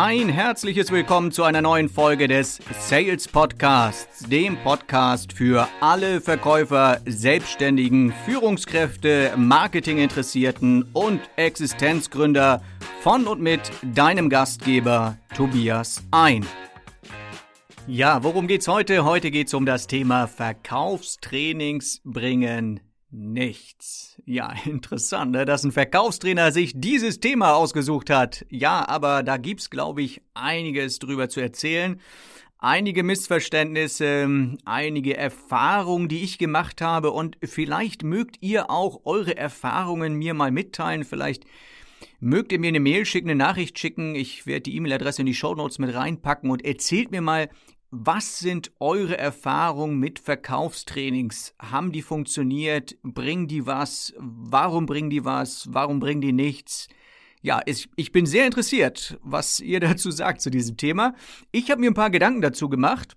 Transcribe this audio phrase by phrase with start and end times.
[0.00, 7.00] Ein herzliches Willkommen zu einer neuen Folge des Sales Podcasts, dem Podcast für alle Verkäufer,
[7.04, 12.62] Selbstständigen, Führungskräfte, Marketinginteressierten und Existenzgründer
[13.00, 16.46] von und mit deinem Gastgeber Tobias ein.
[17.88, 19.04] Ja, worum geht's heute?
[19.04, 22.78] Heute geht's um das Thema Verkaufstrainings bringen
[23.10, 24.20] nichts.
[24.26, 28.44] Ja, interessant, ne, dass ein Verkaufstrainer sich dieses Thema ausgesucht hat.
[28.48, 32.00] Ja, aber da gibt's, glaube ich, einiges drüber zu erzählen.
[32.60, 40.14] Einige Missverständnisse, einige Erfahrungen, die ich gemacht habe und vielleicht mögt ihr auch eure Erfahrungen
[40.14, 41.04] mir mal mitteilen.
[41.04, 41.44] Vielleicht
[42.18, 44.16] mögt ihr mir eine Mail schicken, eine Nachricht schicken.
[44.16, 47.48] Ich werde die E-Mail-Adresse in die Show Notes mit reinpacken und erzählt mir mal,
[47.90, 51.54] was sind eure Erfahrungen mit Verkaufstrainings?
[51.58, 52.96] Haben die funktioniert?
[53.02, 54.12] Bringen die was?
[54.18, 55.68] Warum bringen die was?
[55.72, 56.88] Warum bringen die nichts?
[57.40, 61.14] Ja, ich, ich bin sehr interessiert, was ihr dazu sagt zu diesem Thema.
[61.50, 63.14] Ich habe mir ein paar Gedanken dazu gemacht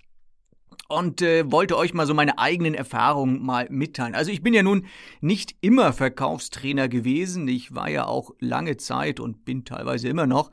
[0.87, 4.15] und äh, wollte euch mal so meine eigenen Erfahrungen mal mitteilen.
[4.15, 4.85] Also ich bin ja nun
[5.19, 7.45] nicht immer Verkaufstrainer gewesen.
[7.49, 10.49] Ich war ja auch lange Zeit und bin teilweise immer noch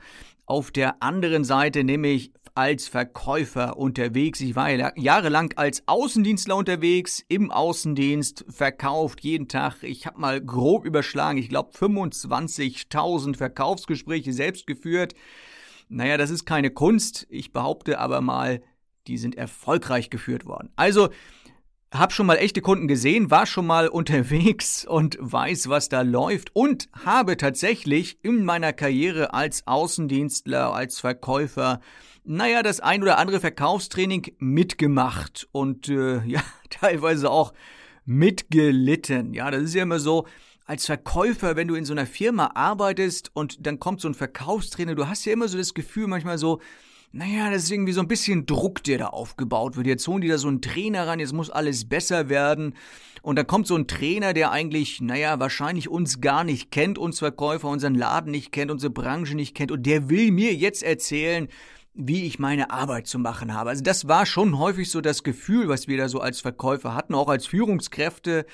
[0.49, 4.41] auf der anderen Seite nämlich als Verkäufer unterwegs.
[4.41, 9.85] Ich war jahrelang als Außendienstler unterwegs, im Außendienst, verkauft jeden Tag.
[9.85, 15.15] Ich habe mal grob überschlagen, ich glaube 25.000 Verkaufsgespräche selbst geführt.
[15.89, 17.29] Naja, das ist keine Kunst.
[17.31, 18.61] Ich behaupte aber mal,
[19.07, 20.71] die sind erfolgreich geführt worden.
[20.75, 21.11] Also,
[21.93, 26.57] hab schon mal echte Kunden gesehen, war schon mal unterwegs und weiß, was da läuft
[26.57, 31.81] und habe tatsächlich in meiner Karriere als Außendienstler, als Verkäufer
[32.25, 37.53] naja, das ein oder andere Verkaufstraining mitgemacht und äh, ja, teilweise auch
[38.05, 39.35] mitgelitten.
[39.35, 40.27] Ja, das ist ja immer so,
[40.65, 44.95] als Verkäufer, wenn du in so einer Firma arbeitest und dann kommt so ein Verkaufstrainer,
[44.95, 46.61] du hast ja immer so das Gefühl manchmal so,
[47.11, 49.87] naja, das ist irgendwie so ein bisschen Druck, der da aufgebaut wird.
[49.87, 52.75] Jetzt holen die da so einen Trainer ran, jetzt muss alles besser werden.
[53.23, 57.19] Und dann kommt so ein Trainer, der eigentlich, naja, wahrscheinlich uns gar nicht kennt, uns
[57.19, 59.73] Verkäufer, unseren Laden nicht kennt, unsere Branche nicht kennt.
[59.73, 61.49] Und der will mir jetzt erzählen,
[61.95, 63.71] wie ich meine Arbeit zu machen habe.
[63.71, 67.15] Also das war schon häufig so das Gefühl, was wir da so als Verkäufer hatten,
[67.15, 68.47] auch als Führungskräfte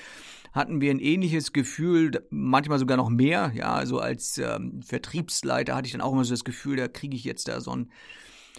[0.51, 3.51] hatten wir ein ähnliches Gefühl, manchmal sogar noch mehr.
[3.53, 7.15] Ja, also als ähm, Vertriebsleiter hatte ich dann auch immer so das Gefühl, da kriege
[7.15, 7.91] ich jetzt da so ein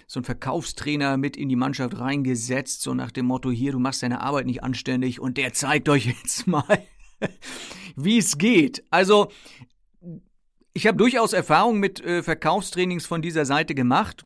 [0.06, 4.02] so ein Verkaufstrainer mit in die Mannschaft reingesetzt, so nach dem Motto, hier, du machst
[4.02, 6.86] deine Arbeit nicht anständig und der zeigt euch jetzt mal,
[7.96, 8.84] wie es geht.
[8.90, 9.32] Also,
[10.74, 14.25] ich habe durchaus Erfahrung mit äh, Verkaufstrainings von dieser Seite gemacht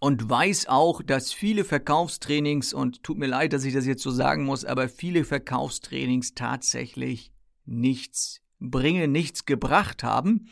[0.00, 4.10] und weiß auch, dass viele Verkaufstrainings, und tut mir leid, dass ich das jetzt so
[4.10, 7.32] sagen muss, aber viele Verkaufstrainings tatsächlich
[7.64, 10.48] nichts bringen, nichts gebracht haben.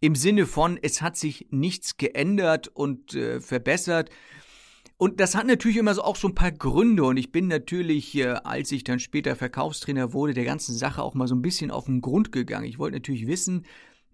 [0.00, 4.10] Im Sinne von, es hat sich nichts geändert und äh, verbessert.
[4.96, 7.04] Und das hat natürlich immer so auch so ein paar Gründe.
[7.04, 11.14] Und ich bin natürlich, äh, als ich dann später Verkaufstrainer wurde, der ganzen Sache auch
[11.14, 12.66] mal so ein bisschen auf den Grund gegangen.
[12.66, 13.64] Ich wollte natürlich wissen,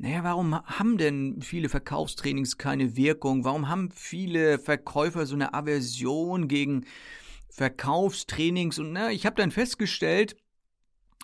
[0.02, 3.44] naja, warum haben denn viele Verkaufstrainings keine Wirkung?
[3.44, 6.86] Warum haben viele Verkäufer so eine Aversion gegen
[7.50, 8.78] Verkaufstrainings?
[8.78, 10.36] Und na, ich habe dann festgestellt,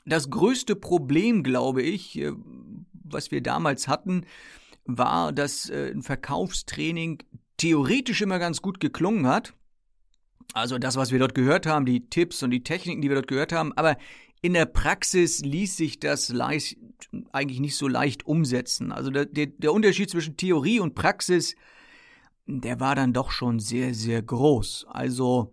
[0.04, 2.32] das größte Problem, glaube ich, äh,
[2.92, 4.26] was wir damals hatten,
[4.84, 7.22] war, dass äh, ein Verkaufstraining
[7.56, 9.54] theoretisch immer ganz gut geklungen hat.
[10.53, 13.28] Also das, was wir dort gehört haben, die Tipps und die Techniken, die wir dort
[13.28, 13.97] gehört haben, aber
[14.46, 16.78] in der Praxis ließ sich das leicht,
[17.32, 18.92] eigentlich nicht so leicht umsetzen.
[18.92, 21.56] Also der, der, der Unterschied zwischen Theorie und Praxis,
[22.46, 24.86] der war dann doch schon sehr, sehr groß.
[24.88, 25.52] Also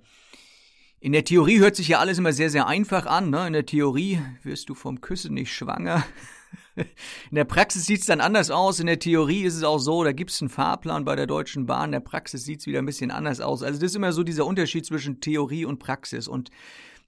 [0.99, 3.31] in der Theorie hört sich ja alles immer sehr, sehr einfach an.
[3.31, 3.47] Ne?
[3.47, 6.05] In der Theorie wirst du vom Küssen nicht schwanger.
[6.75, 8.79] In der Praxis sieht es dann anders aus.
[8.79, 11.65] In der Theorie ist es auch so, da gibt es einen Fahrplan bei der Deutschen
[11.65, 11.85] Bahn.
[11.85, 13.63] In der Praxis sieht es wieder ein bisschen anders aus.
[13.63, 16.27] Also das ist immer so dieser Unterschied zwischen Theorie und Praxis.
[16.27, 16.51] Und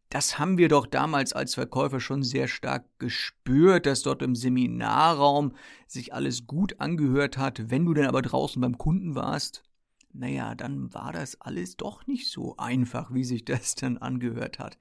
[0.09, 5.53] das haben wir doch damals als Verkäufer schon sehr stark gespürt, dass dort im Seminarraum
[5.87, 7.69] sich alles gut angehört hat.
[7.69, 9.63] Wenn du dann aber draußen beim Kunden warst,
[10.13, 14.77] naja, dann war das alles doch nicht so einfach, wie sich das dann angehört hat.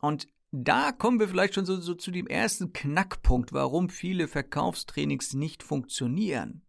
[0.00, 5.34] Und da kommen wir vielleicht schon so, so zu dem ersten Knackpunkt, warum viele Verkaufstrainings
[5.34, 6.62] nicht funktionieren.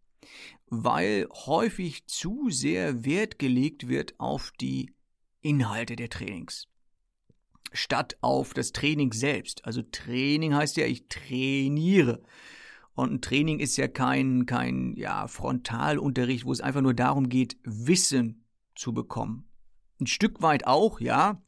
[0.68, 4.94] Weil häufig zu sehr Wert gelegt wird auf die
[5.42, 6.71] Inhalte der Trainings
[7.72, 9.66] statt auf das Training selbst.
[9.66, 12.22] Also Training heißt ja, ich trainiere.
[12.94, 17.58] Und ein Training ist ja kein, kein ja, Frontalunterricht, wo es einfach nur darum geht,
[17.64, 18.46] Wissen
[18.76, 19.48] zu bekommen.
[20.00, 21.42] Ein Stück weit auch, ja.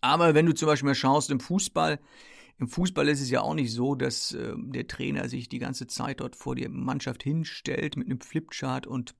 [0.00, 2.00] Aber wenn du zum Beispiel mal schaust im Fußball,
[2.58, 5.86] im Fußball ist es ja auch nicht so, dass äh, der Trainer sich die ganze
[5.86, 9.14] Zeit dort vor die Mannschaft hinstellt mit einem Flipchart und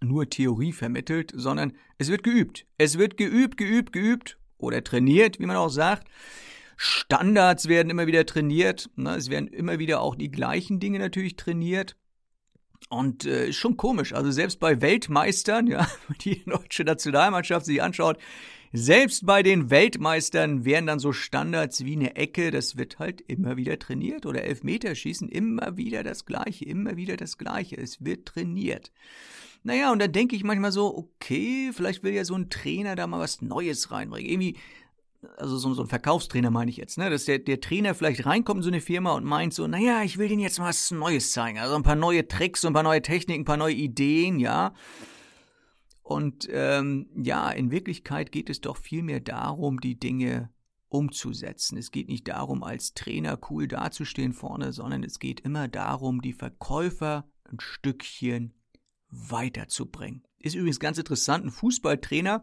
[0.00, 2.66] nur Theorie vermittelt, sondern es wird geübt.
[2.78, 6.08] Es wird geübt, geübt, geübt oder trainiert, wie man auch sagt.
[6.76, 8.90] Standards werden immer wieder trainiert.
[8.96, 9.16] Ne?
[9.16, 11.96] Es werden immer wieder auch die gleichen Dinge natürlich trainiert.
[12.88, 14.12] Und äh, schon komisch.
[14.12, 15.88] Also selbst bei Weltmeistern, ja,
[16.24, 18.18] die deutsche Nationalmannschaft sich anschaut,
[18.72, 23.56] selbst bei den Weltmeistern wären dann so Standards wie eine Ecke, das wird halt immer
[23.56, 24.26] wieder trainiert.
[24.26, 27.76] Oder Elfmeterschießen, immer wieder das Gleiche, immer wieder das Gleiche.
[27.76, 28.92] Es wird trainiert.
[29.66, 33.08] Naja, und dann denke ich manchmal so, okay, vielleicht will ja so ein Trainer da
[33.08, 34.30] mal was Neues reinbringen.
[34.30, 34.56] Irgendwie,
[35.38, 37.10] also so, so ein Verkaufstrainer meine ich jetzt, ne?
[37.10, 40.18] Dass der, der Trainer vielleicht reinkommt in so eine Firma und meint so, naja, ich
[40.18, 41.58] will denen jetzt mal was Neues zeigen.
[41.58, 44.72] Also ein paar neue Tricks, ein paar neue Techniken, ein paar neue Ideen, ja.
[46.04, 50.50] Und ähm, ja, in Wirklichkeit geht es doch vielmehr darum, die Dinge
[50.88, 51.76] umzusetzen.
[51.76, 56.34] Es geht nicht darum, als Trainer cool dazustehen vorne, sondern es geht immer darum, die
[56.34, 58.54] Verkäufer ein Stückchen
[59.10, 60.22] weiterzubringen.
[60.38, 62.42] Ist übrigens ganz interessant, ein Fußballtrainer,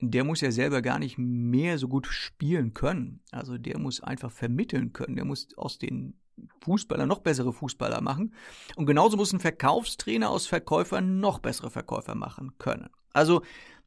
[0.00, 3.20] der muss ja selber gar nicht mehr so gut spielen können.
[3.30, 5.16] Also der muss einfach vermitteln können.
[5.16, 6.14] Der muss aus den
[6.62, 8.34] Fußballer noch bessere Fußballer machen.
[8.76, 12.88] Und genauso muss ein Verkaufstrainer aus Verkäufern noch bessere Verkäufer machen können.
[13.12, 13.42] Also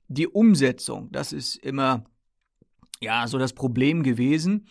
[0.07, 2.06] die Umsetzung, das ist immer
[3.01, 4.68] ja so das Problem gewesen.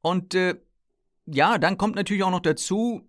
[0.00, 0.58] Und äh,
[1.26, 3.08] ja, dann kommt natürlich auch noch dazu,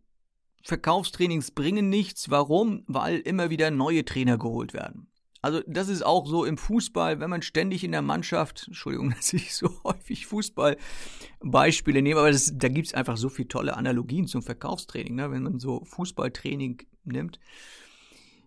[0.68, 2.30] Verkaufstrainings bringen nichts.
[2.30, 2.84] Warum?
[2.88, 5.08] Weil immer wieder neue Trainer geholt werden.
[5.42, 9.32] Also das ist auch so im Fußball, wenn man ständig in der Mannschaft, Entschuldigung, dass
[9.32, 14.28] ich so häufig Fußballbeispiele nehme, aber das, da gibt es einfach so viele tolle Analogien
[14.28, 15.32] zum Verkaufstraining, ne?
[15.32, 17.40] wenn man so Fußballtraining nimmt.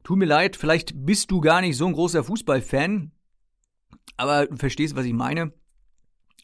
[0.05, 3.12] Tut mir leid, vielleicht bist du gar nicht so ein großer Fußballfan,
[4.19, 5.55] aber du verstehst, was ich meine.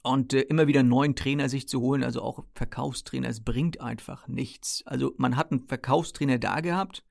[0.06, 3.80] Und äh, immer wieder einen neuen Trainer sich zu holen, also auch Verkaufstrainer, es bringt
[3.80, 4.84] einfach nichts.
[4.86, 7.04] Also man hat einen Verkaufstrainer da gehabt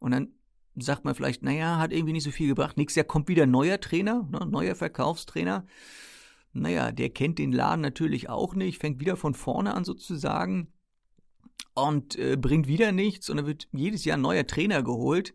[0.00, 0.32] und dann
[0.74, 2.76] sagt man vielleicht, naja, hat irgendwie nicht so viel gebracht.
[2.76, 5.64] Nächstes Jahr kommt wieder ein neuer Trainer, ne, neuer Verkaufstrainer.
[6.52, 10.72] Naja, der kennt den Laden natürlich auch nicht, fängt wieder von vorne an sozusagen
[11.74, 15.34] und äh, bringt wieder nichts und dann wird jedes Jahr ein neuer Trainer geholt,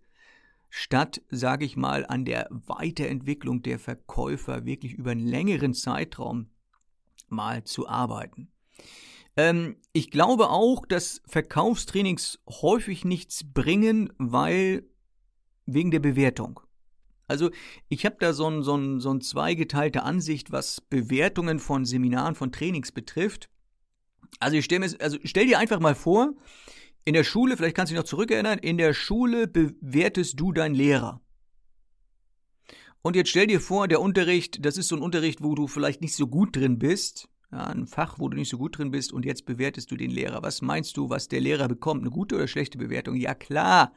[0.70, 6.50] statt, sage ich mal, an der Weiterentwicklung der Verkäufer wirklich über einen längeren Zeitraum
[7.28, 8.52] mal zu arbeiten.
[9.38, 14.84] Ähm, ich glaube auch, dass Verkaufstrainings häufig nichts bringen, weil
[15.66, 16.60] wegen der Bewertung.
[17.28, 17.50] Also
[17.90, 22.36] ich habe da so ein, so, ein, so ein zweigeteilte Ansicht, was Bewertungen von Seminaren,
[22.36, 23.50] von Trainings betrifft.
[24.40, 26.34] Also ich stell mir, also stell dir einfach mal vor,
[27.04, 30.76] in der Schule, vielleicht kannst du dich noch zurückerinnern, in der Schule bewertest du deinen
[30.76, 31.22] Lehrer.
[33.06, 36.02] Und jetzt stell dir vor, der Unterricht, das ist so ein Unterricht, wo du vielleicht
[36.02, 39.14] nicht so gut drin bist, ja, ein Fach, wo du nicht so gut drin bist
[39.14, 40.42] und jetzt bewertest du den Lehrer.
[40.42, 42.02] Was meinst du, was der Lehrer bekommt?
[42.02, 43.16] Eine gute oder schlechte Bewertung?
[43.16, 43.94] Ja klar.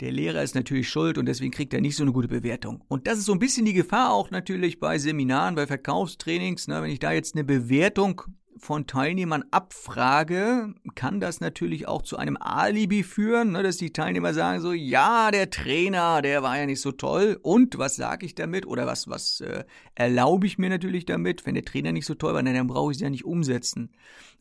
[0.00, 2.82] Der Lehrer ist natürlich schuld und deswegen kriegt er nicht so eine gute Bewertung.
[2.88, 6.66] Und das ist so ein bisschen die Gefahr auch natürlich bei Seminaren, bei Verkaufstrainings.
[6.66, 6.82] Ne?
[6.82, 8.22] Wenn ich da jetzt eine Bewertung
[8.58, 14.32] von Teilnehmern abfrage, kann das natürlich auch zu einem Alibi führen, ne, dass die Teilnehmer
[14.32, 17.38] sagen so, ja, der Trainer, der war ja nicht so toll.
[17.42, 19.64] Und was sage ich damit oder was, was äh,
[19.94, 21.46] erlaube ich mir natürlich damit?
[21.46, 23.90] Wenn der Trainer nicht so toll war, dann brauche ich es ja nicht umsetzen.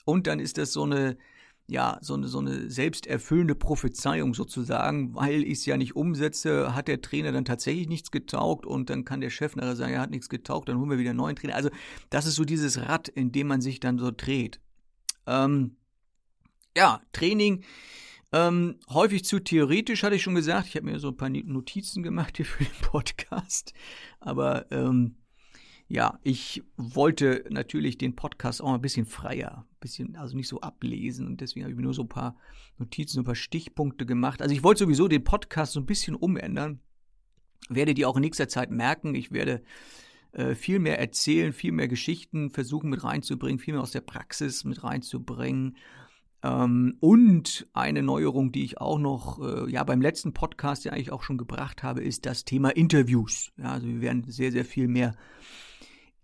[0.05, 1.17] Und dann ist das so eine
[1.67, 6.87] ja, so eine, so eine selbsterfüllende Prophezeiung sozusagen, weil ich es ja nicht umsetze, hat
[6.87, 10.11] der Trainer dann tatsächlich nichts getaugt und dann kann der Chef nachher sagen, er hat
[10.11, 11.55] nichts getaugt, dann holen wir wieder einen neuen Trainer.
[11.55, 11.69] Also
[12.09, 14.59] das ist so dieses Rad, in dem man sich dann so dreht.
[15.25, 15.77] Ähm,
[16.75, 17.63] ja, Training.
[18.33, 20.67] Ähm, häufig zu theoretisch, hatte ich schon gesagt.
[20.67, 23.73] Ich habe mir so ein paar Notizen gemacht hier für den Podcast.
[24.19, 25.15] Aber ähm,
[25.87, 31.27] ja, ich wollte natürlich den Podcast auch ein bisschen freier, bisschen, also nicht so ablesen
[31.27, 32.37] und deswegen habe ich mir nur so ein paar
[32.77, 34.41] Notizen, so ein paar Stichpunkte gemacht.
[34.41, 36.79] Also ich wollte sowieso den Podcast so ein bisschen umändern.
[37.69, 39.63] Werdet ihr auch in nächster Zeit merken, ich werde
[40.33, 44.63] äh, viel mehr erzählen, viel mehr Geschichten versuchen mit reinzubringen, viel mehr aus der Praxis
[44.63, 45.77] mit reinzubringen.
[46.43, 51.11] Ähm, und eine Neuerung, die ich auch noch, äh, ja, beim letzten Podcast ja eigentlich
[51.11, 53.51] auch schon gebracht habe, ist das Thema Interviews.
[53.57, 55.15] Ja, also wir werden sehr, sehr viel mehr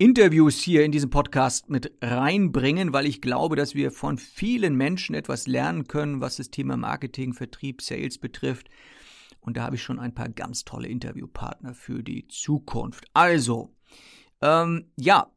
[0.01, 5.13] Interviews hier in diesem Podcast mit reinbringen, weil ich glaube, dass wir von vielen Menschen
[5.13, 8.69] etwas lernen können, was das Thema Marketing, Vertrieb, Sales betrifft.
[9.41, 13.07] Und da habe ich schon ein paar ganz tolle Interviewpartner für die Zukunft.
[13.13, 13.75] Also,
[14.41, 15.33] ähm, ja,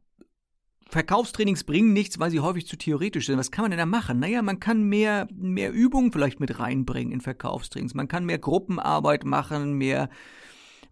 [0.90, 3.38] Verkaufstrainings bringen nichts, weil sie häufig zu theoretisch sind.
[3.38, 4.20] Was kann man denn da machen?
[4.20, 7.94] Naja, man kann mehr, mehr Übungen vielleicht mit reinbringen in Verkaufstrainings.
[7.94, 10.08] Man kann mehr Gruppenarbeit machen, mehr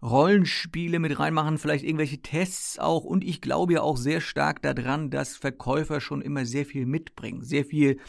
[0.03, 3.03] Rollenspiele mit reinmachen, vielleicht irgendwelche Tests auch.
[3.03, 7.43] Und ich glaube ja auch sehr stark daran, dass Verkäufer schon immer sehr viel mitbringen,
[7.43, 7.99] sehr viel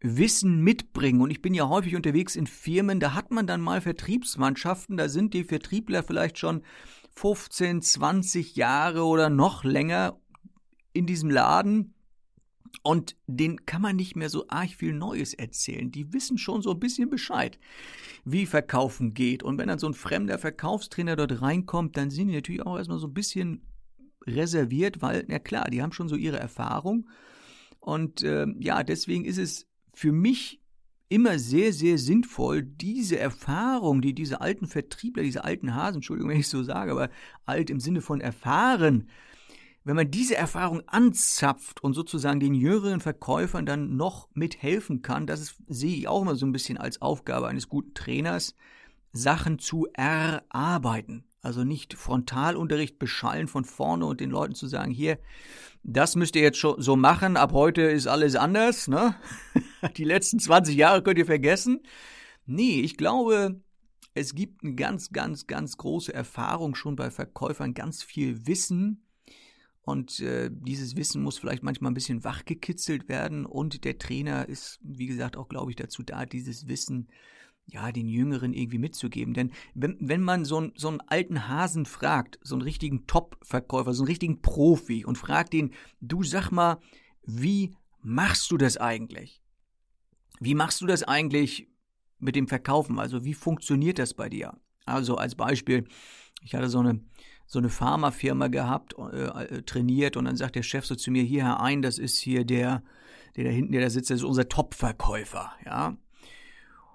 [0.00, 1.20] Wissen mitbringen.
[1.20, 5.08] Und ich bin ja häufig unterwegs in Firmen, da hat man dann mal Vertriebsmannschaften, da
[5.08, 6.62] sind die Vertriebler vielleicht schon
[7.16, 10.18] 15, 20 Jahre oder noch länger
[10.92, 11.93] in diesem Laden.
[12.82, 15.90] Und denen kann man nicht mehr so arg viel Neues erzählen.
[15.90, 17.58] Die wissen schon so ein bisschen Bescheid,
[18.24, 19.42] wie Verkaufen geht.
[19.42, 22.98] Und wenn dann so ein fremder Verkaufstrainer dort reinkommt, dann sind die natürlich auch erstmal
[22.98, 23.62] so ein bisschen
[24.26, 27.08] reserviert, weil, na klar, die haben schon so ihre Erfahrung.
[27.80, 30.62] Und äh, ja, deswegen ist es für mich
[31.08, 36.40] immer sehr, sehr sinnvoll, diese Erfahrung, die diese alten Vertriebler, diese alten Hasen, Entschuldigung, wenn
[36.40, 37.10] ich so sage, aber
[37.44, 39.08] alt im Sinne von erfahren,
[39.84, 45.40] wenn man diese Erfahrung anzapft und sozusagen den jüngeren Verkäufern dann noch mithelfen kann, das
[45.40, 48.54] ist, sehe ich auch immer so ein bisschen als Aufgabe eines guten Trainers,
[49.12, 51.24] Sachen zu erarbeiten.
[51.42, 55.18] Also nicht Frontalunterricht beschallen von vorne und den Leuten zu sagen, hier,
[55.82, 59.14] das müsst ihr jetzt schon so machen, ab heute ist alles anders, ne?
[59.98, 61.82] Die letzten 20 Jahre könnt ihr vergessen.
[62.46, 63.60] Nee, ich glaube,
[64.14, 69.03] es gibt eine ganz, ganz, ganz große Erfahrung schon bei Verkäufern, ganz viel Wissen.
[69.84, 73.44] Und äh, dieses Wissen muss vielleicht manchmal ein bisschen wachgekitzelt werden.
[73.44, 77.08] Und der Trainer ist, wie gesagt, auch, glaube ich, dazu da, dieses Wissen
[77.66, 79.34] ja, den Jüngeren irgendwie mitzugeben.
[79.34, 84.02] Denn wenn, wenn man so, so einen alten Hasen fragt, so einen richtigen Top-Verkäufer, so
[84.02, 86.78] einen richtigen Profi und fragt ihn, du sag mal,
[87.22, 89.40] wie machst du das eigentlich?
[90.40, 91.68] Wie machst du das eigentlich
[92.18, 92.98] mit dem Verkaufen?
[92.98, 94.58] Also wie funktioniert das bei dir?
[94.84, 95.88] Also als Beispiel,
[96.42, 97.00] ich hatte so eine,
[97.46, 101.22] so eine Pharmafirma gehabt, äh, äh, trainiert und dann sagt der Chef so zu mir,
[101.22, 102.82] hier Herr Ein, das ist hier der,
[103.36, 105.96] der da hinten, der da sitzt, das ist unser Top-Verkäufer, ja.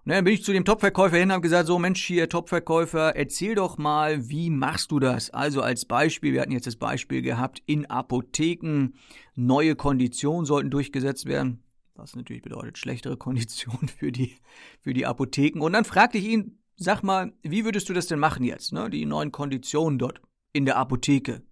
[0.05, 3.15] Und dann bin ich zu dem Topverkäufer hin und habe gesagt, so Mensch, hier Topverkäufer,
[3.15, 5.29] erzähl doch mal, wie machst du das?
[5.29, 8.93] Also als Beispiel, wir hatten jetzt das Beispiel gehabt, in Apotheken
[9.35, 11.61] neue Konditionen sollten durchgesetzt werden.
[11.93, 14.37] Was natürlich bedeutet schlechtere Konditionen für die,
[14.81, 15.61] für die Apotheken.
[15.61, 18.89] Und dann fragte ich ihn, sag mal, wie würdest du das denn machen jetzt, ne?
[18.89, 20.21] die neuen Konditionen dort
[20.53, 21.43] in der Apotheke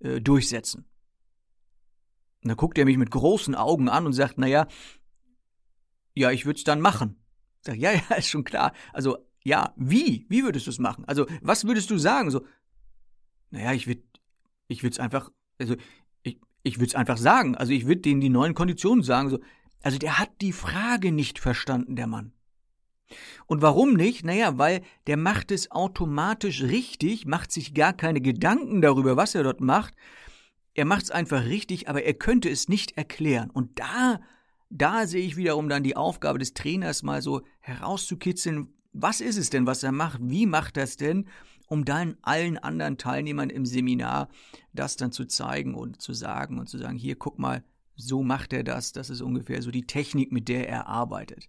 [0.00, 0.86] äh, durchsetzen?
[2.42, 4.66] Und dann guckt er mich mit großen Augen an und sagt, naja,
[6.14, 7.22] ja, ich würde es dann machen.
[7.60, 8.72] Sag, ja, ja, ist schon klar.
[8.92, 10.26] Also, ja, wie?
[10.28, 11.04] Wie würdest du es machen?
[11.06, 12.30] Also, was würdest du sagen?
[12.30, 12.44] So,
[13.50, 14.02] naja, ich würde
[14.68, 15.76] ich es einfach, also,
[16.22, 17.56] ich, ich würde es einfach sagen.
[17.56, 19.30] Also, ich würde denen die neuen Konditionen sagen.
[19.30, 19.38] So,
[19.82, 22.32] also, der hat die Frage nicht verstanden, der Mann.
[23.46, 24.24] Und warum nicht?
[24.24, 29.42] Naja, weil der macht es automatisch richtig, macht sich gar keine Gedanken darüber, was er
[29.42, 29.94] dort macht.
[30.74, 33.50] Er macht es einfach richtig, aber er könnte es nicht erklären.
[33.50, 34.20] Und da
[34.72, 39.50] da sehe ich wiederum dann die Aufgabe des Trainers mal so herauszukitzeln, was ist es
[39.50, 41.28] denn, was er macht, wie macht er es denn,
[41.68, 44.28] um dann allen anderen Teilnehmern im Seminar
[44.72, 47.62] das dann zu zeigen und zu sagen und zu sagen, hier guck mal,
[47.96, 51.48] so macht er das, das ist ungefähr so die Technik, mit der er arbeitet.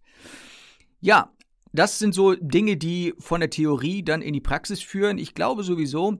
[0.99, 1.31] Ja,
[1.73, 5.17] das sind so Dinge, die von der Theorie dann in die Praxis führen.
[5.17, 6.19] Ich glaube sowieso,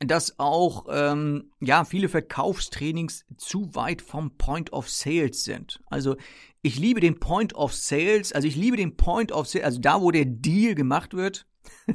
[0.00, 5.80] dass auch ähm, ja viele Verkaufstrainings zu weit vom Point of Sales sind.
[5.86, 6.16] Also
[6.62, 10.00] ich liebe den Point of Sales, also ich liebe den Point of Sales, also da,
[10.00, 11.46] wo der Deal gemacht wird.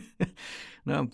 [0.85, 1.07] Na,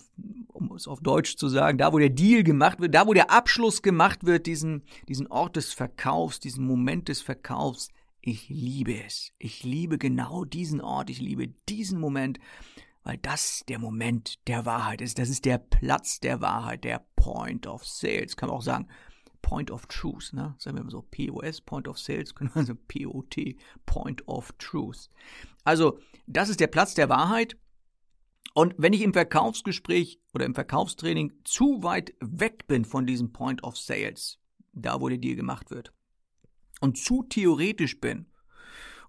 [0.48, 3.30] um es auf Deutsch zu sagen, da wo der Deal gemacht wird, da wo der
[3.30, 7.88] Abschluss gemacht wird, diesen, diesen Ort des Verkaufs, diesen Moment des Verkaufs,
[8.22, 9.32] ich liebe es.
[9.38, 12.38] Ich liebe genau diesen Ort, ich liebe diesen Moment
[13.04, 15.18] weil das der Moment der Wahrheit ist.
[15.18, 18.36] Das ist der Platz der Wahrheit, der Point of Sales.
[18.36, 18.88] Kann man auch sagen,
[19.42, 20.54] Point of Truth, ne?
[20.58, 25.08] Sagen wir mal so POS, Point of Sales, können wir sagen POT, Point of Truth.
[25.64, 27.56] Also, das ist der Platz der Wahrheit.
[28.54, 33.64] Und wenn ich im Verkaufsgespräch oder im Verkaufstraining zu weit weg bin von diesem Point
[33.64, 34.38] of Sales,
[34.72, 35.92] da wo der Deal gemacht wird,
[36.82, 38.26] und zu theoretisch bin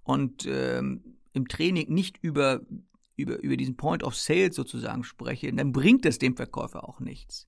[0.03, 2.61] und ähm, im Training nicht über
[3.15, 7.47] über, über diesen Point of Sale sozusagen spreche, dann bringt es dem Verkäufer auch nichts.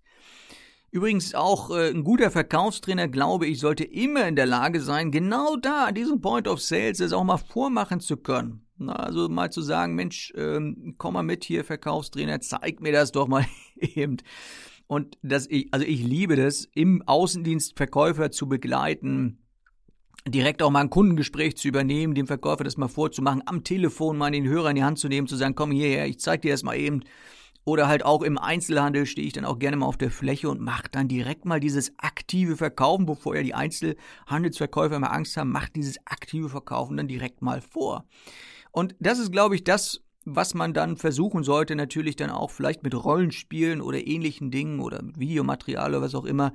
[0.91, 5.57] Übrigens auch äh, ein guter Verkaufstrainer, glaube ich, sollte immer in der Lage sein, genau
[5.57, 8.65] da, an diesem Point of Sales, das auch mal vormachen zu können.
[8.77, 13.11] Na, also mal zu sagen, Mensch, ähm, komm mal mit hier, Verkaufstrainer, zeig mir das
[13.11, 14.17] doch mal eben.
[14.87, 19.39] Und dass ich, also ich liebe das, im Außendienst Verkäufer zu begleiten,
[20.27, 24.31] direkt auch mal ein Kundengespräch zu übernehmen, dem Verkäufer das mal vorzumachen, am Telefon mal
[24.31, 26.63] den Hörer in die Hand zu nehmen, zu sagen, komm hierher, ich zeig dir das
[26.63, 27.01] mal eben.
[27.63, 30.61] Oder halt auch im Einzelhandel stehe ich dann auch gerne mal auf der Fläche und
[30.61, 35.75] mache dann direkt mal dieses aktive Verkaufen, bevor ja die Einzelhandelsverkäufer immer Angst haben, macht
[35.75, 38.05] dieses aktive Verkaufen dann direkt mal vor.
[38.71, 42.83] Und das ist, glaube ich, das, was man dann versuchen sollte, natürlich dann auch vielleicht
[42.83, 46.53] mit Rollenspielen oder ähnlichen Dingen oder mit Videomaterial oder was auch immer,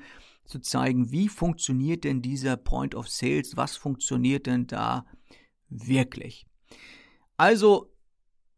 [0.51, 5.07] zu zeigen, wie funktioniert denn dieser Point of Sales, was funktioniert denn da
[5.69, 6.47] wirklich.
[7.37, 7.91] Also,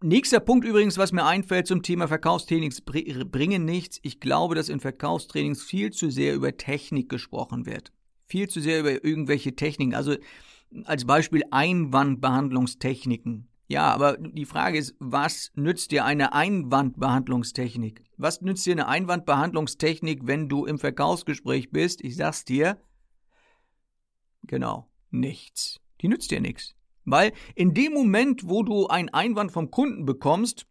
[0.02, 4.00] nächster Punkt übrigens, was mir einfällt zum Thema Verkaufstrainings bringen nichts.
[4.02, 7.92] Ich glaube, dass in Verkaufstrainings viel zu sehr über Technik gesprochen wird.
[8.26, 9.94] Viel zu sehr über irgendwelche Techniken.
[9.94, 10.16] Also
[10.84, 13.48] als Beispiel Einwandbehandlungstechniken.
[13.68, 18.04] Ja, aber die Frage ist, was nützt dir eine Einwandbehandlungstechnik?
[18.16, 22.04] Was nützt dir eine Einwandbehandlungstechnik, wenn du im Verkaufsgespräch bist?
[22.04, 22.80] Ich sag's dir.
[24.42, 25.80] Genau, nichts.
[26.00, 26.74] Die nützt dir nichts.
[27.04, 30.66] Weil in dem Moment, wo du einen Einwand vom Kunden bekommst,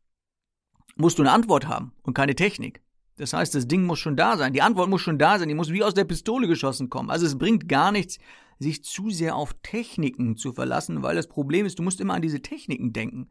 [0.95, 2.81] musst du eine Antwort haben und keine Technik.
[3.17, 4.53] Das heißt, das Ding muss schon da sein.
[4.53, 5.47] Die Antwort muss schon da sein.
[5.47, 7.09] Die muss wie aus der Pistole geschossen kommen.
[7.09, 8.17] Also es bringt gar nichts,
[8.61, 12.21] sich zu sehr auf Techniken zu verlassen, weil das Problem ist, du musst immer an
[12.21, 13.29] diese Techniken denken.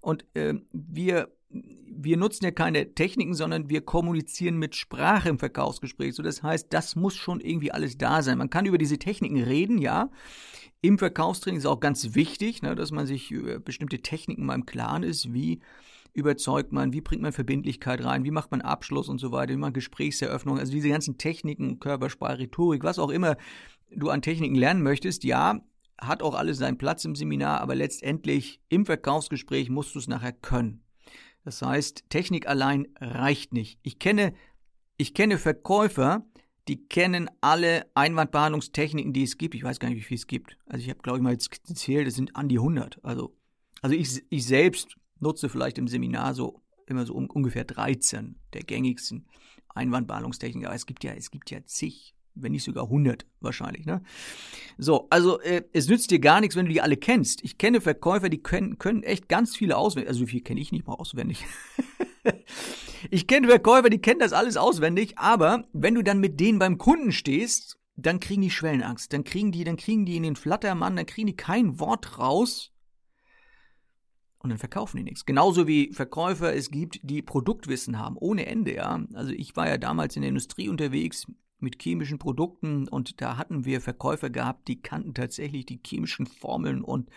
[0.00, 6.14] Und äh, wir, wir nutzen ja keine Techniken, sondern wir kommunizieren mit Sprache im Verkaufsgespräch.
[6.14, 8.38] So, das heißt, das muss schon irgendwie alles da sein.
[8.38, 10.10] Man kann über diese Techniken reden, ja.
[10.80, 14.64] Im Verkaufstraining ist auch ganz wichtig, ne, dass man sich über bestimmte Techniken mal im
[14.64, 15.58] Klaren ist, wie
[16.18, 19.58] überzeugt man, wie bringt man Verbindlichkeit rein, wie macht man Abschluss und so weiter, wie
[19.58, 23.36] man Gesprächseröffnung, also diese ganzen Techniken, Körpersprache, Rhetorik, was auch immer
[23.90, 25.60] du an Techniken lernen möchtest, ja,
[26.00, 30.32] hat auch alles seinen Platz im Seminar, aber letztendlich im Verkaufsgespräch musst du es nachher
[30.32, 30.84] können.
[31.44, 33.78] Das heißt, Technik allein reicht nicht.
[33.82, 34.34] Ich kenne,
[34.96, 36.26] ich kenne Verkäufer,
[36.68, 39.54] die kennen alle Einwandbehandlungstechniken, die es gibt.
[39.54, 40.58] Ich weiß gar nicht, wie viel es gibt.
[40.66, 43.02] Also ich habe, glaube ich, mal jetzt gezählt, es sind an die 100.
[43.02, 43.34] Also,
[43.80, 48.62] also ich, ich selbst nutze vielleicht im Seminar so immer so um, ungefähr 13 der
[48.62, 49.26] gängigsten
[49.74, 50.66] Einwandbehandlungstechniken.
[50.66, 53.86] Aber es gibt ja, es gibt ja zig, wenn nicht sogar 100 wahrscheinlich.
[53.86, 54.02] Ne?
[54.76, 57.44] So, also äh, es nützt dir gar nichts, wenn du die alle kennst.
[57.44, 60.08] Ich kenne Verkäufer, die können, können echt ganz viele auswendig.
[60.08, 61.44] Also wie viel kenne ich nicht mal auswendig.
[63.10, 66.78] ich kenne Verkäufer, die kennen das alles auswendig, aber wenn du dann mit denen beim
[66.78, 70.94] Kunden stehst, dann kriegen die Schwellenangst, dann kriegen die, dann kriegen die in den Flattermann,
[70.94, 72.70] dann kriegen die kein Wort raus
[74.40, 75.26] und dann verkaufen die nichts.
[75.26, 79.04] Genauso wie Verkäufer es gibt, die Produktwissen haben, ohne Ende, ja.
[79.14, 81.26] Also ich war ja damals in der Industrie unterwegs
[81.60, 86.82] mit chemischen Produkten und da hatten wir Verkäufer gehabt, die kannten tatsächlich die chemischen Formeln
[86.82, 87.10] und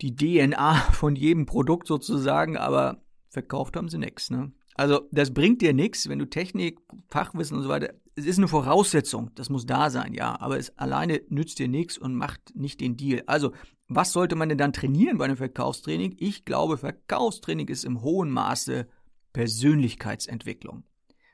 [0.00, 4.30] die DNA von jedem Produkt sozusagen, aber verkauft haben sie nichts.
[4.30, 4.52] Ne?
[4.74, 8.48] Also das bringt dir nichts, wenn du Technik, Fachwissen und so weiter, es ist eine
[8.48, 12.80] Voraussetzung, das muss da sein, ja, aber es alleine nützt dir nichts und macht nicht
[12.80, 13.22] den Deal.
[13.26, 13.52] Also
[13.88, 16.16] was sollte man denn dann trainieren bei einem Verkaufstraining?
[16.18, 18.88] Ich glaube, Verkaufstraining ist im hohen Maße
[19.32, 20.84] Persönlichkeitsentwicklung.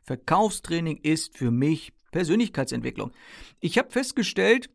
[0.02, 3.12] Verkaufstraining ist für mich Persönlichkeitsentwicklung.
[3.60, 4.68] Ich habe festgestellt,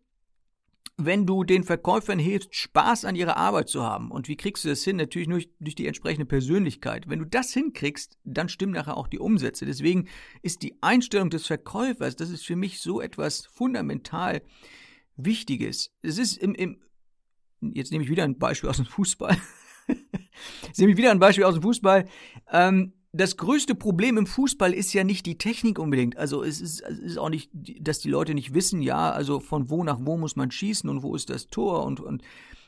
[1.00, 4.10] wenn du den Verkäufern hilfst, Spaß an ihrer Arbeit zu haben.
[4.10, 4.96] Und wie kriegst du das hin?
[4.96, 7.08] Natürlich nur durch die entsprechende Persönlichkeit.
[7.08, 9.68] Wenn du das hinkriegst, dann stimmen nachher auch die Umsätze.
[9.68, 10.08] Deswegen
[10.42, 14.42] ist die Einstellung des Verkäufers, das ist für mich so etwas fundamental
[15.18, 15.92] Wichtiges.
[16.02, 16.82] Es ist im, im
[17.62, 19.38] jetzt nehme ich wieder ein Beispiel aus dem Fußball.
[20.68, 22.08] jetzt nehme ich wieder ein Beispiel aus dem Fußball.
[22.52, 26.18] Ähm, das größte Problem im Fußball ist ja nicht die Technik unbedingt.
[26.18, 29.70] Also es ist, es ist auch nicht, dass die Leute nicht wissen, ja, also von
[29.70, 32.22] wo nach wo muss man schießen und wo ist das Tor und, und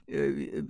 [0.07, 0.63] äh,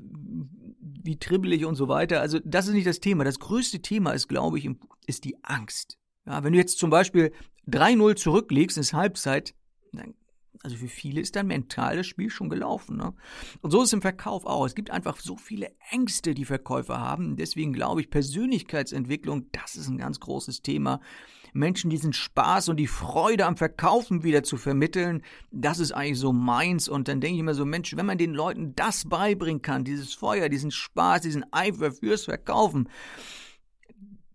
[0.79, 2.19] wie dribbelig und so weiter.
[2.19, 3.23] Also das ist nicht das Thema.
[3.23, 4.69] Das größte Thema ist, glaube ich,
[5.07, 5.97] ist die Angst.
[6.25, 7.31] Ja, wenn du jetzt zum Beispiel
[7.67, 9.53] 3-0 zurücklegst, ist Halbzeit,
[9.93, 10.13] dann
[10.61, 12.97] also für viele ist dann mental das Spiel schon gelaufen.
[12.97, 13.13] Ne?
[13.61, 14.65] Und so ist es im Verkauf auch.
[14.65, 17.37] Es gibt einfach so viele Ängste, die Verkäufer haben.
[17.37, 20.99] Deswegen glaube ich, Persönlichkeitsentwicklung, das ist ein ganz großes Thema.
[21.53, 26.33] Menschen diesen Spaß und die Freude am Verkaufen wieder zu vermitteln, das ist eigentlich so
[26.33, 26.89] meins.
[26.89, 30.13] Und dann denke ich immer so, Mensch, wenn man den Leuten das beibringen kann, dieses
[30.13, 32.89] Feuer, diesen Spaß, diesen Eifer fürs Verkaufen,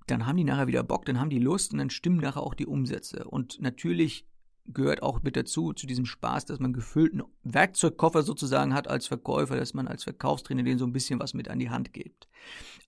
[0.07, 2.55] dann haben die nachher wieder Bock, dann haben die Lust und dann stimmen nachher auch
[2.55, 3.25] die Umsätze.
[3.25, 4.27] Und natürlich
[4.67, 9.57] gehört auch mit dazu, zu diesem Spaß, dass man gefüllten Werkzeugkoffer sozusagen hat als Verkäufer,
[9.57, 12.29] dass man als Verkaufstrainer denen so ein bisschen was mit an die Hand gibt.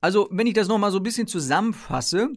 [0.00, 2.30] Also, wenn ich das nochmal so ein bisschen zusammenfasse,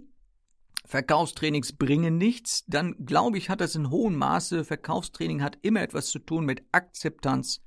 [0.85, 6.07] Verkaufstrainings bringen nichts, dann glaube ich, hat das in hohem Maße, Verkaufstraining hat immer etwas
[6.07, 7.61] zu tun mit Akzeptanz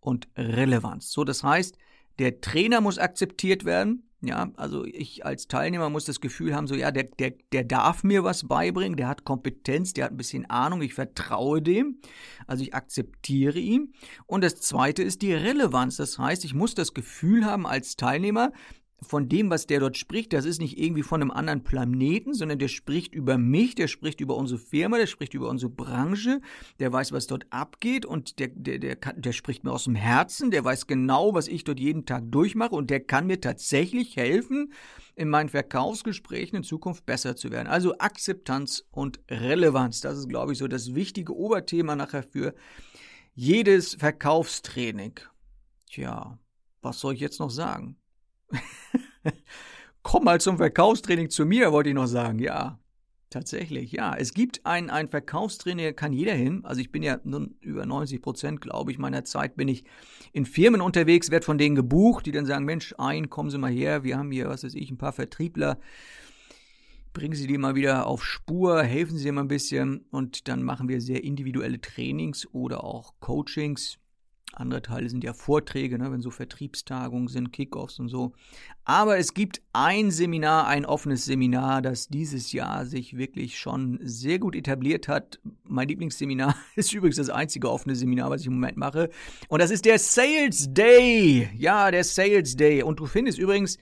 [0.00, 1.10] und Relevanz.
[1.10, 1.76] So, das heißt,
[2.18, 6.76] der Trainer muss akzeptiert werden, ja, also ich als Teilnehmer muss das Gefühl haben, so
[6.76, 10.48] ja, der, der, der darf mir was beibringen, der hat Kompetenz, der hat ein bisschen
[10.48, 11.98] Ahnung, ich vertraue dem,
[12.46, 13.94] also ich akzeptiere ihn.
[14.26, 18.52] Und das Zweite ist die Relevanz, das heißt, ich muss das Gefühl haben als Teilnehmer,
[19.02, 22.58] von dem, was der dort spricht, das ist nicht irgendwie von einem anderen Planeten, sondern
[22.58, 26.40] der spricht über mich, der spricht über unsere Firma, der spricht über unsere Branche,
[26.78, 29.94] der weiß, was dort abgeht und der, der, der, kann, der spricht mir aus dem
[29.94, 34.16] Herzen, der weiß genau, was ich dort jeden Tag durchmache und der kann mir tatsächlich
[34.16, 34.72] helfen,
[35.14, 37.68] in meinen Verkaufsgesprächen in Zukunft besser zu werden.
[37.68, 42.54] Also Akzeptanz und Relevanz, das ist, glaube ich, so das wichtige Oberthema nachher für
[43.34, 45.20] jedes Verkaufstraining.
[45.90, 46.38] Tja,
[46.80, 47.96] was soll ich jetzt noch sagen?
[50.02, 52.38] Komm mal zum Verkaufstraining zu mir, wollte ich noch sagen.
[52.38, 52.78] Ja,
[53.32, 53.92] tatsächlich.
[53.92, 56.64] Ja, es gibt ein, ein Verkaufstraining, kann jeder hin.
[56.64, 59.84] Also ich bin ja nun über 90 Prozent, glaube ich, meiner Zeit bin ich
[60.32, 63.72] in Firmen unterwegs, werde von denen gebucht, die dann sagen, Mensch, ein, kommen Sie mal
[63.72, 65.78] her, wir haben hier, was weiß ich, ein paar Vertriebler.
[67.12, 70.62] Bringen Sie die mal wieder auf Spur, helfen Sie dir mal ein bisschen und dann
[70.62, 73.98] machen wir sehr individuelle Trainings oder auch Coachings
[74.54, 78.32] andere Teile sind ja Vorträge, ne, wenn so Vertriebstagungen sind, Kickoffs und so.
[78.84, 84.38] Aber es gibt ein Seminar, ein offenes Seminar, das dieses Jahr sich wirklich schon sehr
[84.38, 85.40] gut etabliert hat.
[85.64, 89.08] Mein Lieblingsseminar ist übrigens das einzige offene Seminar, was ich im Moment mache.
[89.48, 91.48] Und das ist der Sales Day.
[91.56, 92.82] Ja, der Sales Day.
[92.82, 93.78] Und du findest übrigens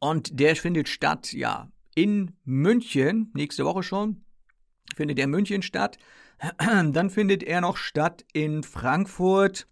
[0.00, 4.24] Und der findet statt, ja, in München, nächste Woche schon,
[4.94, 5.98] findet er in München statt.
[6.58, 9.66] Dann findet er noch statt in Frankfurt,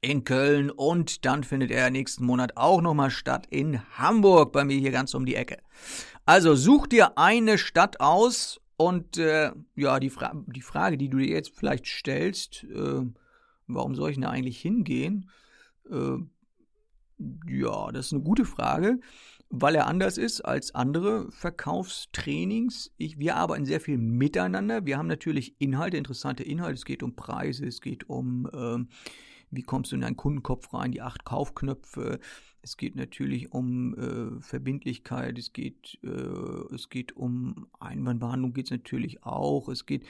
[0.00, 4.76] in Köln und dann findet er nächsten Monat auch nochmal statt in Hamburg, bei mir
[4.76, 5.58] hier ganz um die Ecke.
[6.26, 11.18] Also such dir eine Stadt aus und äh, ja, die, Fra die Frage, die du
[11.18, 13.02] dir jetzt vielleicht stellst, äh,
[13.66, 15.30] warum soll ich denn da eigentlich hingehen?
[15.90, 16.18] Äh,
[17.46, 18.98] ja, das ist eine gute Frage,
[19.50, 22.92] weil er anders ist als andere Verkaufstrainings.
[22.96, 24.86] Ich, wir arbeiten sehr viel miteinander.
[24.86, 26.74] Wir haben natürlich Inhalte, interessante Inhalte.
[26.74, 28.88] Es geht um Preise, es geht um, ähm,
[29.52, 32.18] wie kommst du in deinen Kundenkopf rein, die acht Kaufknöpfe,
[32.62, 38.70] es geht natürlich um äh, Verbindlichkeit, es geht, äh, es geht um Einwandbehandlung, geht es
[38.70, 39.68] natürlich auch.
[39.68, 40.04] Es geht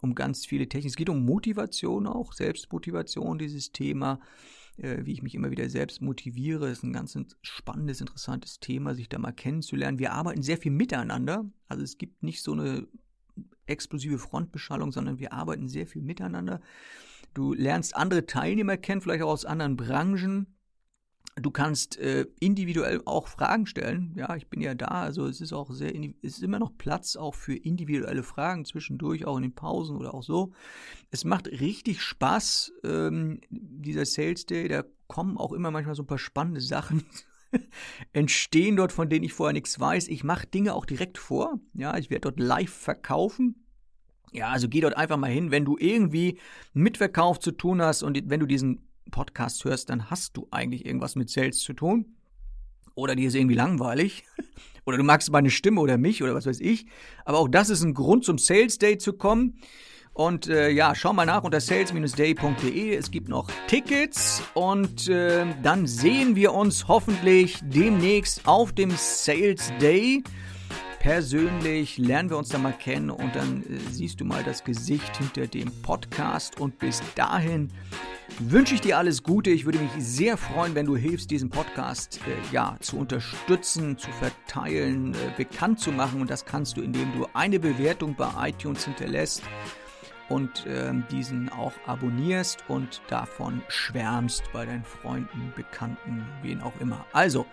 [0.00, 0.88] um ganz viele Techniken.
[0.88, 4.20] Es geht um Motivation auch, Selbstmotivation, dieses Thema,
[4.78, 6.70] äh, wie ich mich immer wieder selbst motiviere.
[6.70, 9.98] Ist ein ganz spannendes, interessantes Thema, sich da mal kennenzulernen.
[9.98, 11.44] Wir arbeiten sehr viel miteinander.
[11.68, 12.88] Also es gibt nicht so eine
[13.66, 16.62] explosive Frontbeschallung, sondern wir arbeiten sehr viel miteinander.
[17.34, 20.58] Du lernst andere Teilnehmer kennen, vielleicht auch aus anderen Branchen
[21.40, 24.12] Du kannst äh, individuell auch Fragen stellen.
[24.16, 24.86] Ja, ich bin ja da.
[24.86, 29.24] Also es ist auch sehr, es ist immer noch Platz auch für individuelle Fragen zwischendurch,
[29.24, 30.52] auch in den Pausen oder auch so.
[31.10, 34.68] Es macht richtig Spaß, ähm, dieser Sales Day.
[34.68, 37.04] Da kommen auch immer manchmal so ein paar spannende Sachen
[38.12, 40.08] entstehen dort, von denen ich vorher nichts weiß.
[40.08, 41.60] Ich mache Dinge auch direkt vor.
[41.74, 43.67] Ja, ich werde dort live verkaufen.
[44.32, 46.38] Ja, also geh dort einfach mal hin, wenn du irgendwie
[46.72, 50.84] mit Verkauf zu tun hast und wenn du diesen Podcast hörst, dann hast du eigentlich
[50.84, 52.16] irgendwas mit Sales zu tun.
[52.94, 54.24] Oder dir ist irgendwie langweilig.
[54.84, 56.86] Oder du magst meine Stimme oder mich oder was weiß ich.
[57.26, 59.58] Aber auch das ist ein Grund, zum Sales Day zu kommen.
[60.14, 62.96] Und äh, ja, schau mal nach unter sales-day.de.
[62.96, 69.70] Es gibt noch Tickets und äh, dann sehen wir uns hoffentlich demnächst auf dem Sales
[69.80, 70.24] Day.
[71.00, 75.16] Persönlich lernen wir uns da mal kennen und dann äh, siehst du mal das Gesicht
[75.16, 76.60] hinter dem Podcast.
[76.60, 77.70] Und bis dahin
[78.40, 79.50] wünsche ich dir alles Gute.
[79.50, 84.10] Ich würde mich sehr freuen, wenn du hilfst, diesen Podcast äh, ja, zu unterstützen, zu
[84.10, 86.20] verteilen, äh, bekannt zu machen.
[86.20, 89.44] Und das kannst du, indem du eine Bewertung bei iTunes hinterlässt
[90.28, 97.06] und äh, diesen auch abonnierst und davon schwärmst bei deinen Freunden, Bekannten, wen auch immer.
[97.12, 97.46] Also,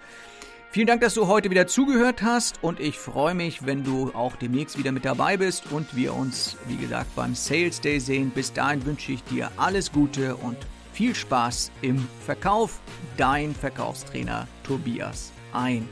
[0.75, 4.35] Vielen Dank, dass du heute wieder zugehört hast und ich freue mich, wenn du auch
[4.35, 8.29] demnächst wieder mit dabei bist und wir uns, wie gesagt, beim Sales Day sehen.
[8.29, 10.57] Bis dahin wünsche ich dir alles Gute und
[10.91, 12.81] viel Spaß im Verkauf.
[13.15, 15.88] Dein Verkaufstrainer Tobias Ein.